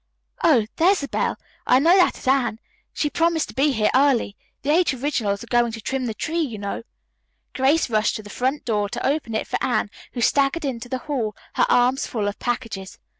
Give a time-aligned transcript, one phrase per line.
[0.43, 1.37] Oh, there's the bell.
[1.67, 2.59] I know that is Anne!
[2.91, 4.35] She promised to be here early.
[4.63, 6.81] The Eight Originals are going to trim the tree, you know."
[7.53, 10.97] Grace rushed to the front door to open it for Anne, who staggered into the
[11.05, 12.97] hall, her arms full of packages.